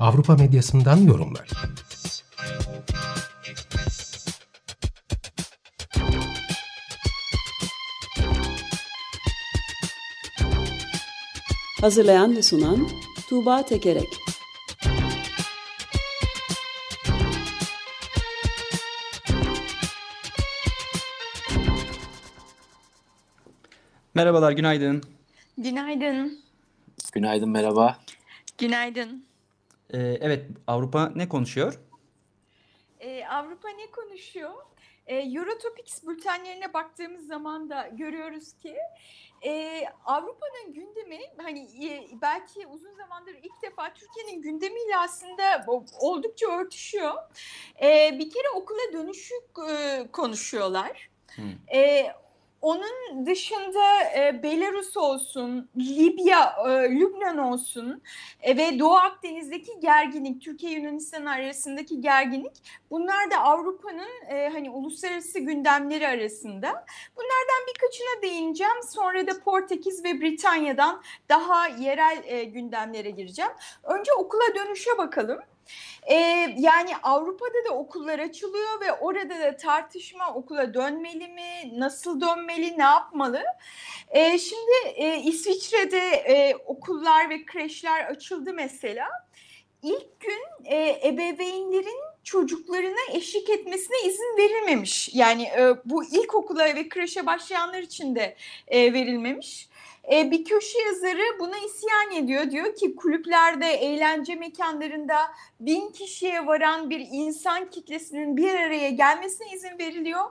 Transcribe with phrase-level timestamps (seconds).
[0.00, 1.48] Avrupa medyasından yorumlar.
[11.80, 12.88] Hazırlayan ve sunan
[13.28, 14.08] Tuğba Tekerek
[24.14, 25.02] Merhabalar, günaydın.
[25.58, 26.38] Günaydın.
[27.12, 27.98] Günaydın, merhaba.
[28.58, 29.29] Günaydın.
[29.92, 31.78] Ee, evet, Avrupa ne konuşuyor?
[33.00, 34.54] Ee, Avrupa ne konuşuyor?
[35.06, 38.76] Ee, Eurotopics bültenlerine baktığımız zaman da görüyoruz ki
[39.46, 45.66] e, Avrupa'nın gündemi hani e, belki uzun zamandır ilk defa Türkiye'nin gündemiyle aslında
[46.00, 47.14] oldukça örtüşüyor.
[47.82, 49.34] E, bir kere okula dönüşü
[49.70, 51.10] e, konuşuyorlar.
[51.34, 51.44] Hmm.
[51.74, 52.12] E,
[52.62, 58.02] onun dışında e, Belarus olsun, Libya, e, Lübnan olsun
[58.42, 62.52] e, ve Doğu Akdeniz'deki gerginlik, Türkiye Yunanistan arasındaki gerginlik
[62.90, 66.84] bunlar da Avrupa'nın e, hani uluslararası gündemleri arasında.
[67.16, 68.82] Bunlardan birkaçına değineceğim.
[68.88, 73.52] Sonra da Portekiz ve Britanya'dan daha yerel e, gündemlere gireceğim.
[73.82, 75.40] Önce okula dönüşe bakalım.
[76.10, 82.78] Ee, yani Avrupa'da da okullar açılıyor ve orada da tartışma okula dönmeli mi, nasıl dönmeli,
[82.78, 83.42] ne yapmalı?
[84.10, 89.08] Ee, şimdi e, İsviçre'de e, okullar ve kreşler açıldı mesela.
[89.82, 95.14] İlk gün e, ebeveynlerin çocuklarına eşlik etmesine izin verilmemiş.
[95.14, 98.36] Yani e, bu ilkokula ve kreşe başlayanlar için de
[98.68, 99.69] e, verilmemiş.
[100.12, 102.50] E, bir köşe yazarı buna isyan ediyor.
[102.50, 105.16] Diyor ki kulüplerde, eğlence mekanlarında
[105.60, 110.24] bin kişiye varan bir insan kitlesinin bir araya gelmesine izin veriliyor.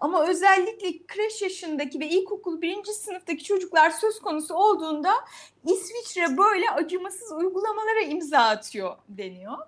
[0.00, 5.12] Ama özellikle kreş yaşındaki ve ilkokul birinci sınıftaki çocuklar söz konusu olduğunda
[5.64, 9.58] İsviçre böyle acımasız uygulamalara imza atıyor deniyor.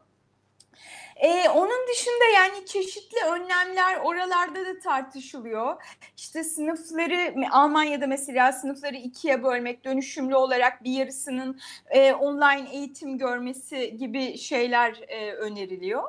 [1.19, 5.83] Ee, onun dışında yani çeşitli önlemler oralarda da tartışılıyor.
[6.17, 13.97] İşte sınıfları Almanya'da mesela sınıfları ikiye bölmek, dönüşümlü olarak bir yarısının e, online eğitim görmesi
[13.97, 16.03] gibi şeyler e, öneriliyor.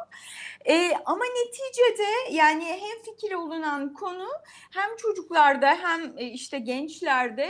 [0.65, 4.27] E, ama neticede yani hem fikir olunan konu
[4.71, 7.49] hem çocuklarda hem e, işte gençlerde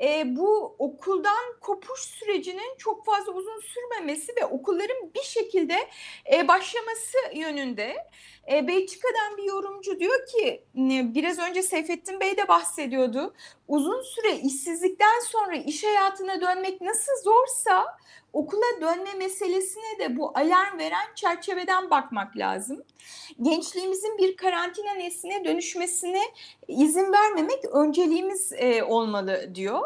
[0.00, 5.76] e, bu okuldan kopuş sürecinin çok fazla uzun sürmemesi ve okulların bir şekilde
[6.32, 7.96] e, başlaması yönünde.
[8.50, 10.64] E, Belçika'dan bir yorumcu diyor ki
[11.14, 13.34] biraz önce Seyfettin Bey de bahsediyordu.
[13.68, 17.86] Uzun süre işsizlikten sonra iş hayatına dönmek nasıl zorsa
[18.32, 22.82] okula dönme meselesine de bu alarm veren çerçeveden bakmak lazım.
[23.42, 26.22] Gençliğimizin bir karantina nesline dönüşmesine
[26.68, 29.80] izin vermemek önceliğimiz e, olmalı diyor.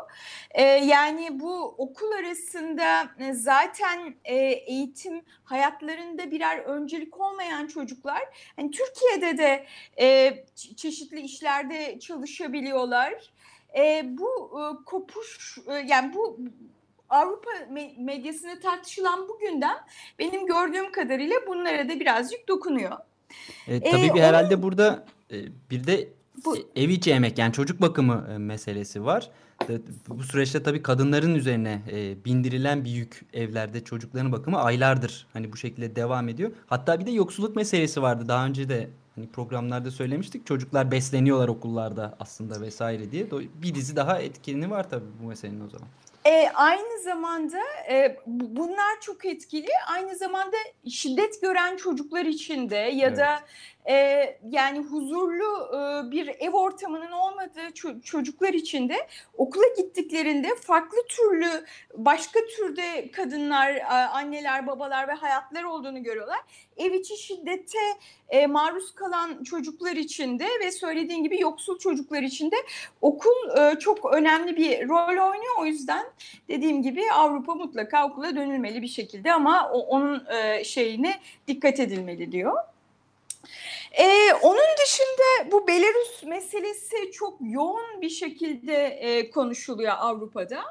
[0.50, 8.22] E, yani bu okul arasında e, zaten e, eğitim hayatlarında birer öncelik olmayan çocuklar
[8.56, 9.66] hani Türkiye'de de
[10.00, 10.38] e,
[10.76, 13.14] çeşitli işlerde çalışabiliyorlar.
[13.76, 16.38] E, bu e, kopuş e, yani bu
[17.08, 17.50] Avrupa
[17.98, 19.76] medyasında tartışılan bugünden
[20.18, 22.98] benim gördüğüm kadarıyla bunlara da birazcık dokunuyor.
[23.68, 24.62] E, tabii ee, bir herhalde onun...
[24.62, 25.36] burada e,
[25.70, 26.08] bir de
[26.44, 26.56] bu...
[26.76, 29.30] ev içi emek yani çocuk bakımı e, meselesi var.
[30.08, 35.56] Bu süreçte tabii kadınların üzerine e, bindirilen bir yük evlerde çocukların bakımı aylardır hani bu
[35.56, 36.50] şekilde devam ediyor.
[36.66, 40.46] Hatta bir de yoksulluk meselesi vardı daha önce de hani programlarda söylemiştik.
[40.46, 43.26] Çocuklar besleniyorlar okullarda aslında vesaire diye.
[43.62, 45.88] Bir dizi daha etkeni var tabii bu meselenin o zaman.
[46.24, 47.58] E, aynı zamanda
[47.90, 49.68] e, bunlar çok etkili.
[49.88, 50.56] Aynı zamanda
[50.90, 53.18] şiddet gören çocuklar için de ya evet.
[53.18, 53.40] da
[53.88, 58.96] e, yani huzurlu e, bir ev ortamının olmadığı ço- çocuklar için de
[59.36, 61.64] okula gittiklerinde farklı türlü
[61.94, 63.80] başka türde kadınlar,
[64.12, 66.40] anneler, babalar ve hayatlar olduğunu görüyorlar.
[66.76, 67.78] Ev içi şiddete
[68.28, 72.56] e, maruz kalan çocuklar için de ve söylediğin gibi yoksul çocuklar için de
[73.00, 75.54] okul e, çok önemli bir rol oynuyor.
[75.60, 76.06] O yüzden
[76.48, 82.32] dediğim gibi Avrupa mutlaka okula dönülmeli bir şekilde ama o, onun e, şeyine dikkat edilmeli
[82.32, 82.56] diyor.
[83.98, 90.64] Ee, onun dışında bu Belarus meselesi çok yoğun bir şekilde e, konuşuluyor Avrupa'da.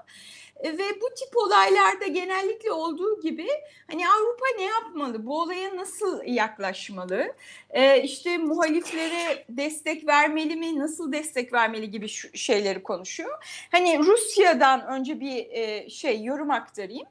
[0.64, 3.48] E, ve bu tip olaylarda genellikle olduğu gibi
[3.92, 5.26] hani Avrupa ne yapmalı?
[5.26, 7.34] Bu olaya nasıl yaklaşmalı?
[7.70, 10.80] E, işte muhaliflere destek vermeli mi?
[10.80, 13.44] Nasıl destek vermeli gibi şeyleri konuşuyor.
[13.72, 17.08] Hani Rusya'dan önce bir e, şey yorum aktarayım.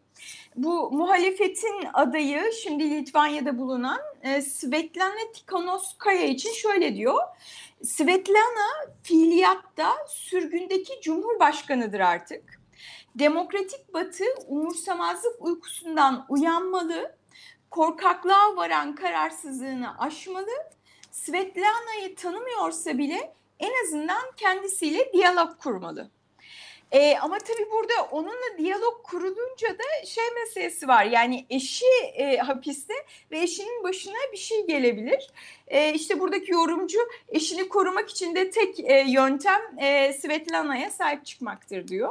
[0.57, 7.19] Bu muhalefetin adayı şimdi Litvanya'da bulunan e, Svetlana Tikhanovskaya için şöyle diyor.
[7.83, 12.61] Svetlana fiiliyatta sürgündeki cumhurbaşkanıdır artık.
[13.15, 17.17] Demokratik Batı umursamazlık uykusundan uyanmalı,
[17.71, 20.51] korkaklığa varan kararsızlığını aşmalı.
[21.11, 26.11] Svetlana'yı tanımıyorsa bile en azından kendisiyle diyalog kurmalı.
[26.93, 31.05] E, ama tabii burada onunla diyalog kurulunca da şey meselesi var.
[31.05, 31.85] Yani eşi
[32.15, 32.95] e, hapiste
[33.31, 35.31] ve eşinin başına bir şey gelebilir.
[35.67, 36.99] E, işte buradaki yorumcu
[37.29, 42.11] eşini korumak için de tek e, yöntem e, Svetlana'ya sahip çıkmaktır diyor.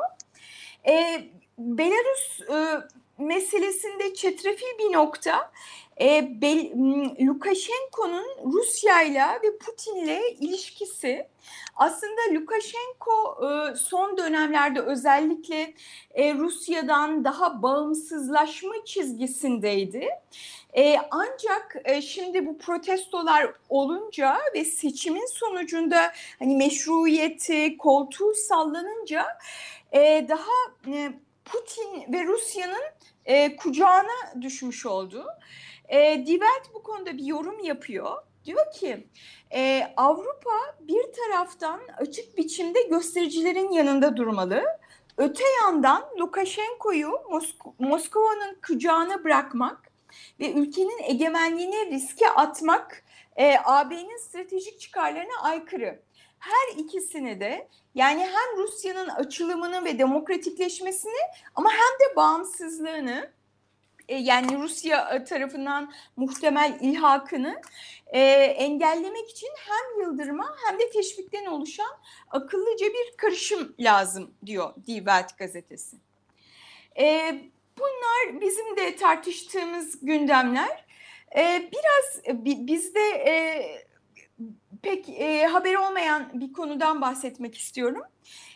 [0.87, 1.23] E,
[1.57, 2.87] Belarus e,
[3.17, 5.51] meselesinde çetrefil bir nokta.
[5.97, 6.21] E,
[7.25, 11.27] Lukashenko'nun Rusya'yla ve Putin'le ilişkisi
[11.81, 15.73] aslında Lukashenko e, son dönemlerde özellikle
[16.13, 20.07] e, Rusya'dan daha bağımsızlaşma çizgisindeydi.
[20.73, 29.25] E, ancak şimdi bu protestolar olunca ve seçimin sonucunda hani meşruiyeti, koltuğu sallanınca
[30.29, 30.87] daha
[31.45, 32.83] Putin ve Rusya'nın
[33.57, 35.25] kucağına düşmüş oldu.
[36.25, 36.39] Die
[36.73, 38.17] bu konuda bir yorum yapıyor.
[38.45, 39.07] Diyor ki
[39.53, 44.63] e, Avrupa bir taraftan açık biçimde göstericilerin yanında durmalı.
[45.17, 49.91] Öte yandan Lukashenko'yu Mosk- Moskova'nın kucağına bırakmak
[50.39, 53.03] ve ülkenin egemenliğine riske atmak
[53.35, 56.01] e, AB'nin stratejik çıkarlarına aykırı.
[56.39, 61.19] Her ikisini de yani hem Rusya'nın açılımını ve demokratikleşmesini
[61.55, 63.31] ama hem de bağımsızlığını
[64.11, 67.61] e, yani Rusya e, tarafından muhtemel ilhakını
[68.07, 71.97] e, engellemek için hem yıldırma hem de teşvikten oluşan
[72.29, 75.97] akıllıca bir karışım lazım diyor Die Welt gazetesi.
[76.99, 77.35] E,
[77.77, 80.85] bunlar bizim de tartıştığımız gündemler.
[81.37, 83.31] E, biraz bizde e,
[84.81, 88.01] pek e, haber olmayan bir konudan bahsetmek istiyorum.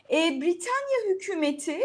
[0.10, 1.80] E, Britanya hükümeti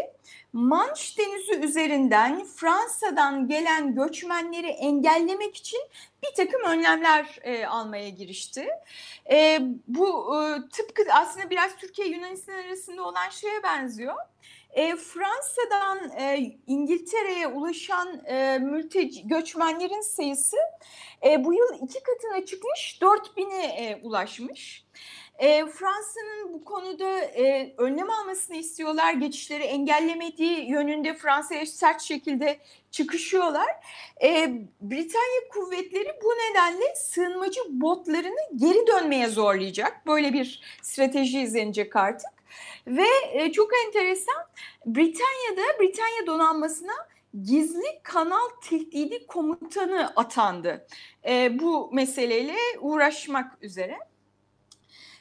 [0.53, 5.79] Manş Denizi üzerinden Fransa'dan gelen göçmenleri engellemek için
[6.23, 8.67] bir takım önlemler e, almaya girişti.
[9.31, 14.15] E, bu e, tıpkı aslında biraz Türkiye Yunanistan arasında olan şeye benziyor.
[14.73, 20.57] E, Fransa'dan e, İngiltere'ye ulaşan e, mülteci göçmenlerin sayısı
[21.25, 24.85] e, bu yıl iki katına çıkmış, 4000'e e, ulaşmış.
[25.39, 29.13] E, Fransa'nın bu konuda e, önlem almasını istiyorlar.
[29.13, 32.59] Geçişleri engellemediği yönünde Fransa'ya sert şekilde
[32.91, 33.67] çıkışıyorlar.
[34.23, 34.51] E,
[34.81, 40.07] Britanya kuvvetleri bu nedenle sığınmacı botlarını geri dönmeye zorlayacak.
[40.07, 42.40] Böyle bir strateji izlenecek artık.
[42.87, 44.43] Ve e, çok enteresan
[44.85, 46.93] Britanya'da Britanya donanmasına
[47.43, 50.87] gizli kanal tehdidi komutanı atandı.
[51.27, 53.97] E, bu meseleyle uğraşmak üzere.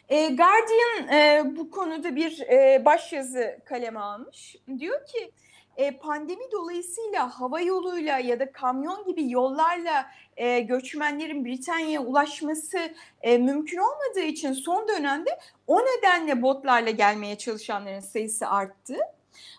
[0.09, 4.57] E, Guardian e, bu konuda bir e, başyazı kaleme almış.
[4.79, 5.33] Diyor ki
[5.77, 12.79] e, pandemi dolayısıyla hava yoluyla ya da kamyon gibi yollarla e, göçmenlerin Britanya'ya ulaşması
[13.23, 18.97] e, mümkün olmadığı için son dönemde o nedenle botlarla gelmeye çalışanların sayısı arttı.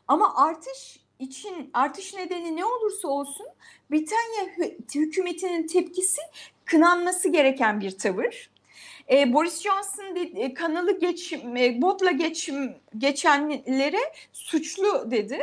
[0.08, 3.48] Ama artış için artış nedeni ne olursa olsun
[3.92, 6.22] Britanya hükümetinin tepkisi
[6.66, 8.51] kınanması gereken bir tavır.
[9.12, 14.00] E, Boris Johnson de, e, kanalı geçim, e, botla geçim geçenlere
[14.34, 15.40] suçlu dedi.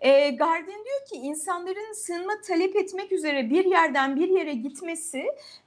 [0.00, 5.24] E, Guardian diyor ki insanların sığınma talep etmek üzere bir yerden bir yere gitmesi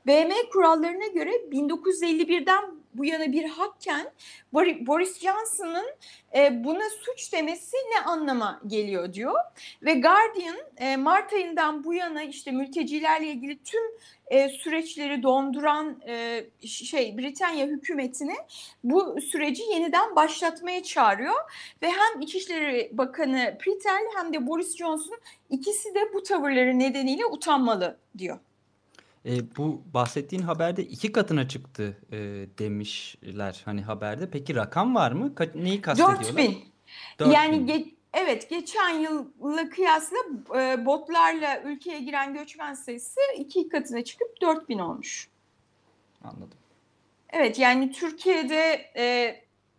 [0.07, 2.65] BM kurallarına göre 1951'den
[2.97, 4.11] bu yana bir hakken
[4.53, 5.85] Boris Johnson'ın
[6.35, 9.35] e, buna suç demesi ne anlama geliyor diyor.
[9.81, 13.83] Ve Guardian e, Mart ayından bu yana işte mültecilerle ilgili tüm
[14.27, 16.01] e, süreçleri donduran
[16.65, 18.35] şey Britanya hükümetini
[18.83, 21.35] bu süreci yeniden başlatmaya çağırıyor
[21.81, 25.17] ve hem İçişleri Bakanı Pritel hem de Boris Johnson
[25.49, 28.39] ikisi de bu tavırları nedeniyle utanmalı diyor.
[29.25, 32.17] E, bu bahsettiğin haberde iki katına çıktı e,
[32.59, 34.29] demişler hani haberde.
[34.29, 35.35] Peki rakam var mı?
[35.35, 36.23] Ka neyi kastediyorlar?
[36.23, 36.65] 4000.
[37.19, 37.33] 4000.
[37.33, 40.17] Yani ge evet geçen yılla kıyasla
[40.55, 45.27] e, botlarla ülkeye giren göçmen sayısı iki katına çıkıp 4000 olmuş.
[46.23, 46.57] Anladım.
[47.29, 49.35] Evet yani Türkiye'de e,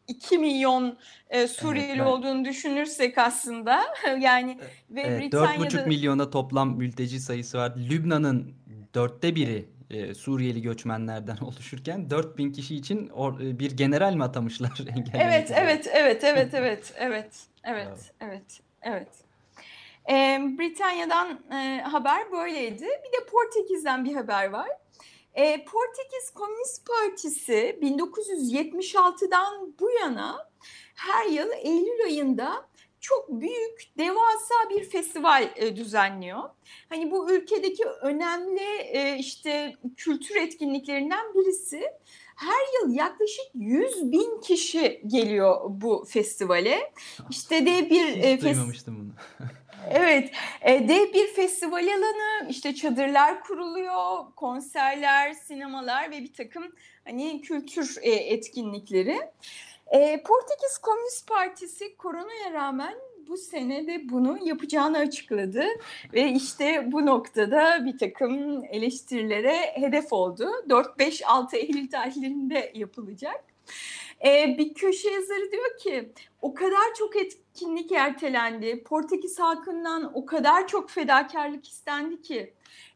[0.08, 0.98] 2 milyon
[1.30, 3.82] e, Suriyeli Evet, ben- olduğunu düşünürsek aslında
[4.20, 4.58] yani
[4.90, 7.72] ve Evet, Britanya'da 4,5 milyona toplam mülteci sayısı var.
[7.90, 8.54] Lübnan'ın
[8.96, 14.70] dörtte biri e, Suriyeli göçmenlerden oluşurken 4000 kişi için or- e, bir general mi atamışlar
[15.14, 19.08] Evet, evet, evet, evet, evet, evet, evet, evet, evet.
[20.10, 22.84] Ee, Britanya'dan e, haber böyleydi.
[22.84, 24.68] Bir de Portekiz'den bir haber var.
[25.34, 30.48] Ee, Portekiz Komünist Partisi 1976'dan bu yana
[30.94, 32.66] her yıl Eylül ayında
[33.06, 36.42] çok büyük, devasa bir festival e, düzenliyor.
[36.88, 41.82] Hani bu ülkedeki önemli e, işte kültür etkinliklerinden birisi
[42.36, 46.92] her yıl yaklaşık 100 bin kişi geliyor bu festivale.
[47.30, 49.48] İşte de bir Hiç e, duymamıştım bunu.
[49.90, 50.30] Evet,
[50.62, 56.72] e, dev bir festival alanı, işte çadırlar kuruluyor, konserler, sinemalar ve bir takım
[57.04, 59.18] hani kültür e, etkinlikleri.
[59.90, 62.94] E, Portekiz Komünist Partisi koronaya rağmen
[63.28, 65.64] bu sene de bunu yapacağını açıkladı
[66.14, 70.50] ve işte bu noktada bir takım eleştirilere hedef oldu.
[70.68, 73.44] 4-5-6 Eylül tarihlerinde yapılacak.
[74.26, 76.12] E, bir köşe yazarı diyor ki
[76.42, 78.82] o kadar çok etkinlik ertelendi.
[78.82, 82.52] Portekiz halkından o kadar çok fedakarlık istendi ki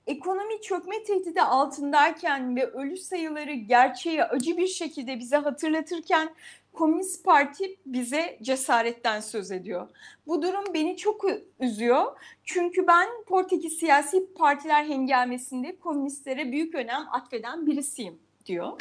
[0.06, 6.34] ekonomi çökme tehdidi altındayken ve ölü sayıları gerçeği acı bir şekilde bize hatırlatırken
[6.72, 9.88] Komünist Parti bize cesaretten söz ediyor.
[10.26, 11.24] Bu durum beni çok
[11.60, 12.04] üzüyor.
[12.44, 18.80] Çünkü ben Portekiz siyasi partiler hengamesinde komünistlere büyük önem atfeden birisiyim diyor.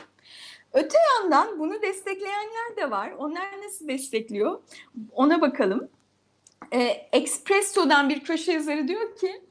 [0.74, 3.12] Öte yandan bunu destekleyenler de var.
[3.18, 4.62] Onlar nasıl destekliyor?
[5.12, 5.90] Ona bakalım.
[6.72, 6.80] E,
[7.12, 9.42] Expresso'dan bir köşe yazarı diyor ki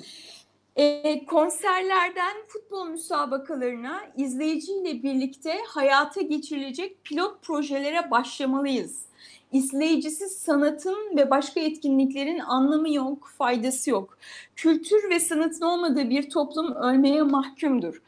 [0.79, 9.09] e, konserlerden futbol müsabakalarına izleyiciyle birlikte hayata geçirilecek pilot projelere başlamalıyız.
[9.53, 14.19] İzleyicisiz sanatın ve başka etkinliklerin anlamı yok, faydası yok.
[14.57, 18.03] Kültür ve sanatın olmadığı bir toplum ölmeye mahkumdur.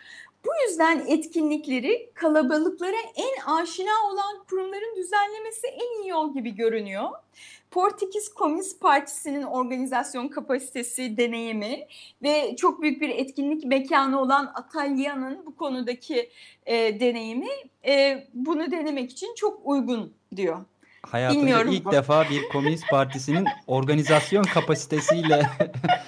[0.45, 7.09] Bu yüzden etkinlikleri kalabalıklara en aşina olan kurumların düzenlemesi en iyi yol gibi görünüyor.
[7.71, 11.87] Portekiz Komünist Partisi'nin organizasyon kapasitesi, deneyimi
[12.23, 16.31] ve çok büyük bir etkinlik mekanı olan Atalya'nın bu konudaki
[16.67, 17.51] e, deneyimi
[17.87, 20.59] e, bunu denemek için çok uygun diyor.
[21.03, 21.73] Hayatımda Bilmiyorum.
[21.73, 25.47] ilk defa bir komünist partisinin organizasyon kapasitesiyle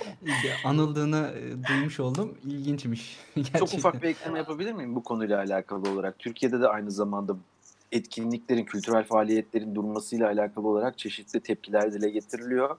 [0.64, 2.38] anıldığını e, duymuş oldum.
[2.44, 3.18] İlginçmiş.
[3.36, 3.58] Gerçekten.
[3.58, 6.18] Çok ufak bir ekleme yapabilir miyim bu konuyla alakalı olarak?
[6.18, 7.36] Türkiye'de de aynı zamanda
[7.92, 12.76] etkinliklerin, kültürel faaliyetlerin durmasıyla alakalı olarak çeşitli tepkiler dile getiriliyor.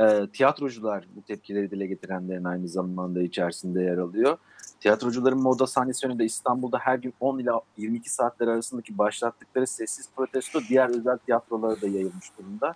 [0.00, 4.38] Ee, tiyatrocular bu tepkileri dile getirenlerin aynı zamanda içerisinde yer alıyor.
[4.80, 10.60] Tiyatrocuların moda sahnesi önünde İstanbul'da her gün 10 ila 22 saatler arasındaki başlattıkları sessiz protesto
[10.68, 12.74] diğer özel tiyatrolara da yayılmış durumda.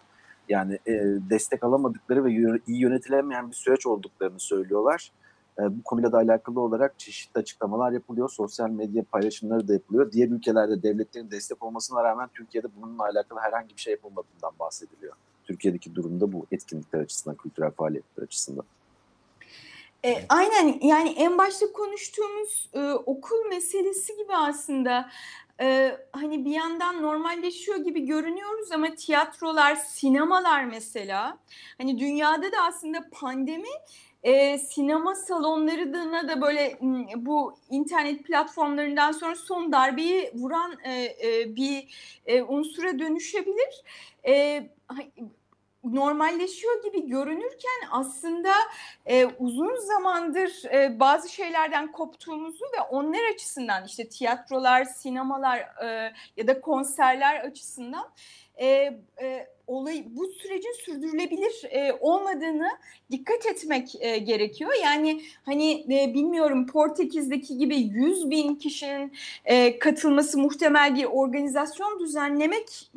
[0.48, 0.92] Yani e,
[1.30, 2.30] destek alamadıkları ve
[2.66, 5.12] iyi yönetilemeyen bir süreç olduklarını söylüyorlar.
[5.58, 8.28] E, bu konuyla da alakalı olarak çeşitli açıklamalar yapılıyor.
[8.28, 10.12] Sosyal medya paylaşımları da yapılıyor.
[10.12, 15.14] Diğer ülkelerde devletlerin destek olmasına rağmen Türkiye'de bununla alakalı herhangi bir şey yapılmadığından bahsediliyor.
[15.44, 18.64] Türkiye'deki durumda bu etkinlikler açısından, kültürel faaliyetler açısından.
[20.04, 25.11] E, aynen yani en başta konuştuğumuz e, okul meselesi gibi aslında
[25.61, 31.38] e, hani bir yandan normalleşiyor gibi görünüyoruz ama tiyatrolar, sinemalar mesela
[31.78, 33.68] hani dünyada da aslında pandemi
[34.23, 36.78] e, sinema salonlarına da böyle
[37.16, 41.94] bu internet platformlarından sonra son darbeyi vuran e, e, bir
[42.26, 43.82] e, unsura dönüşebilir.
[44.26, 44.66] E,
[45.84, 48.52] normalleşiyor gibi görünürken aslında
[49.06, 56.46] e, uzun zamandır e, bazı şeylerden koptuğumuzu ve onlar açısından işte tiyatrolar, sinemalar e, ya
[56.46, 58.10] da konserler açısından
[58.56, 58.66] e,
[59.22, 62.68] e, olayı bu sürecin sürdürülebilir e, olmadığını
[63.11, 64.71] dikkat etmek e, gerekiyor.
[64.83, 69.12] Yani hani e, bilmiyorum Portekiz'deki gibi 100 bin kişinin
[69.44, 72.90] e, katılması muhtemel bir organizasyon düzenlemek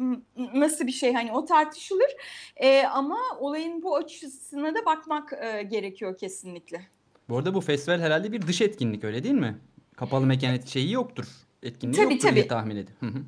[0.54, 2.16] nasıl bir şey hani o tartışılır.
[2.56, 6.82] E, ama olayın bu açısına da bakmak e, gerekiyor kesinlikle.
[7.30, 9.58] Bu arada bu festival herhalde bir dış etkinlik öyle değil mi?
[9.96, 11.26] Kapalı mekan et- şeyi yoktur.
[11.64, 12.48] Etkinliği Tabii, yoktur diye tabii.
[12.48, 13.26] tahmin ediyorum.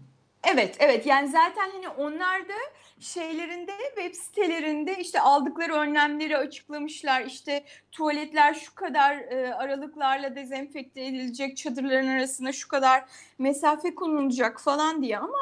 [0.53, 1.05] Evet, evet.
[1.05, 2.53] Yani zaten hani onlar da
[2.99, 7.21] şeylerinde web sitelerinde işte aldıkları önlemleri açıklamışlar.
[7.21, 13.03] İşte tuvaletler şu kadar e, aralıklarla dezenfekte edilecek, çadırların arasında şu kadar
[13.37, 15.37] mesafe konulacak falan diye ama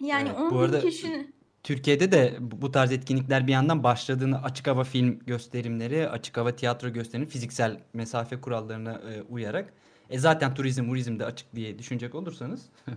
[0.00, 4.66] yani Evet, 10 bu arada- kişinin Türkiye'de de bu tarz etkinlikler bir yandan başladığını açık
[4.66, 9.72] hava film gösterimleri, açık hava tiyatro gösterimleri fiziksel mesafe kurallarına e, uyarak.
[10.10, 12.62] E zaten turizm, murizm de açık diye düşünecek olursanız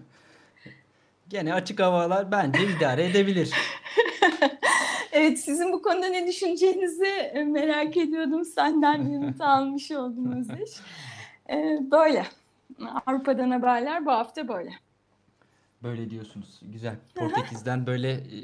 [1.30, 3.52] gene açık havalar bence idare edebilir.
[5.12, 8.46] evet sizin bu konuda ne düşüneceğinizi e, merak ediyordum.
[8.46, 10.70] Senden yanıt almış oldum Özdeş.
[11.50, 12.26] Ee, böyle.
[13.06, 14.72] Avrupa'dan haberler bu hafta böyle.
[15.84, 16.62] Böyle diyorsunuz.
[16.62, 16.96] Güzel.
[17.16, 18.40] Portekiz'den böyle e,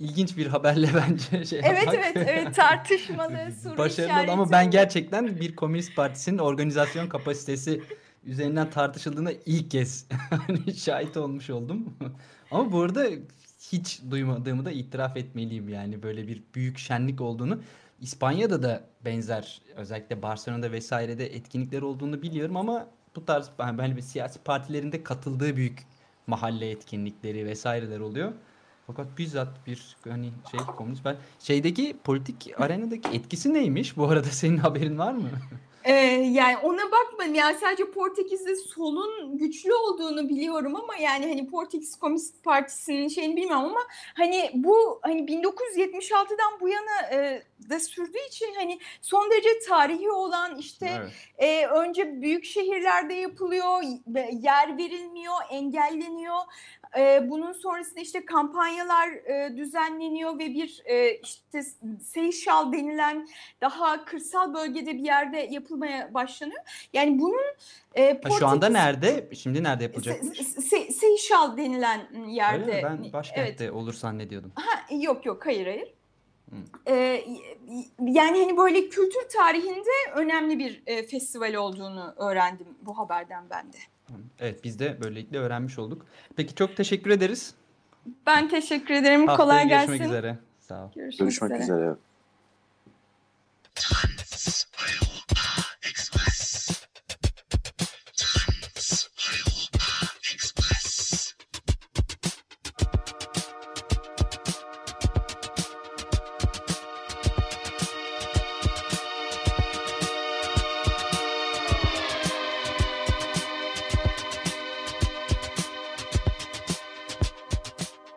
[0.00, 1.94] ilginç bir haberle bence şey Evet yapmak.
[1.94, 7.82] evet evet tartışmalı soru Başarılı ama ben gerçekten bir komünist partisinin organizasyon kapasitesi
[8.26, 11.96] üzerinden tartışıldığına ilk kez hani şahit olmuş oldum.
[12.50, 13.06] ama bu arada
[13.72, 17.60] hiç duymadığımı da itiraf etmeliyim yani böyle bir büyük şenlik olduğunu.
[18.00, 24.02] İspanya'da da benzer özellikle Barcelona'da vesairede etkinlikler olduğunu biliyorum ama bu tarz yani böyle bir
[24.02, 25.86] siyasi partilerin de katıldığı büyük
[26.26, 28.32] mahalle etkinlikleri vesaireler oluyor.
[28.86, 33.96] Fakat bizzat bir hani şey komünist ben şeydeki politik arenadaki etkisi neymiş?
[33.96, 35.28] Bu arada senin haberin var mı?
[35.86, 35.92] Ee,
[36.32, 37.34] yani ona bakmadım.
[37.34, 43.64] Yani sadece Portekiz'de solun güçlü olduğunu biliyorum ama yani hani Portekiz Komünist Partisi'nin şeyini bilmiyorum
[43.64, 43.80] ama
[44.14, 50.56] hani bu hani 1976'dan bu yana e, da sürdüğü için hani son derece tarihi olan
[50.56, 51.12] işte Evet.
[51.38, 53.82] e, önce büyük şehirlerde yapılıyor,
[54.32, 56.36] yer verilmiyor, engelleniyor.
[56.98, 61.62] E, bunun sonrasında işte kampanyalar e, düzenleniyor ve bir e, işte
[62.04, 63.28] Seyşal denilen
[63.60, 66.88] daha kırsal bölgede bir yerde yapılmaya başlanıyor.
[66.92, 67.44] Yani bunun
[67.94, 69.28] e, Ha, şu anda Portekiz- nerede?
[69.34, 70.38] Şimdi nerede yapılacakmış?
[70.40, 72.62] Se- Se- Seyşal denilen yerde.
[72.76, 72.82] Öyle mi?
[73.04, 73.74] Ben başkentte Evet.
[73.74, 74.52] olur zannediyordum.
[74.54, 75.94] Ha, yok yok hayır hayır.
[76.88, 77.24] Ee,
[78.00, 83.76] yani hani böyle kültür tarihinde önemli bir e, festival olduğunu öğrendim bu haberden ben de.
[84.38, 86.06] Evet biz de böylelikle öğrenmiş olduk.
[86.36, 87.54] Peki çok teşekkür ederiz.
[88.26, 89.26] Ben teşekkür ederim.
[89.26, 90.04] Haftaya Kolay görüşmek gelsin.
[90.12, 90.38] üzere.
[90.60, 90.90] Sağ ol.
[90.94, 91.62] Görüşmek, Görüşmek üzere.
[91.76, 91.94] üzere.